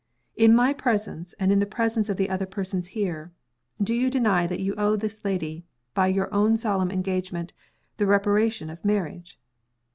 _In 0.35 0.55
my 0.55 0.73
presence, 0.73 1.33
and 1.39 1.51
in 1.51 1.59
the 1.59 1.67
presence 1.67 2.09
of 2.09 2.17
the 2.17 2.27
other 2.27 2.47
persons 2.47 2.87
here, 2.97 3.31
do 3.79 3.93
you 3.93 4.09
deny 4.09 4.47
that 4.47 4.59
you 4.59 4.73
owe 4.75 4.95
this 4.95 5.23
lady, 5.23 5.63
by 5.93 6.07
your 6.07 6.33
own 6.33 6.57
solemn 6.57 6.89
engagement, 6.89 7.53
the 7.97 8.07
reparation 8.07 8.71
of 8.71 8.83
marriage?" 8.83 9.37